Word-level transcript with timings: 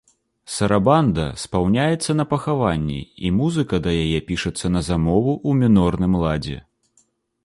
Сарабанда 0.51 1.25
спаўняецца 1.41 2.15
на 2.19 2.23
пахаванні, 2.31 2.97
і 3.29 3.31
музыка 3.39 3.75
да 3.89 3.93
яе 4.05 4.19
пішацца 4.31 4.65
на 4.75 4.81
замову 4.89 5.33
ў 5.47 5.61
мінорным 5.61 6.13
ладзе. 6.23 6.57